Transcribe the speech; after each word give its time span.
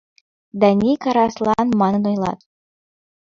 Дани 0.61 0.91
Караслан 1.03 1.67
манын 1.79 2.03
ойлат. 2.11 2.39